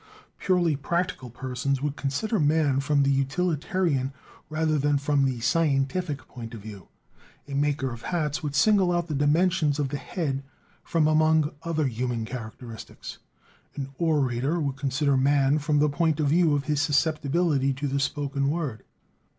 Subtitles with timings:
[0.39, 4.11] Purely practical persons would consider man from the utilitarian
[4.49, 6.87] rather than from the scientific point of view;
[7.47, 10.43] a maker of hats would single out the dimensions of the head
[10.83, 13.19] from among other human characteristics;
[13.75, 17.99] an orator would consider man from the point of view of his susceptibility to the
[17.99, 18.83] spoken word.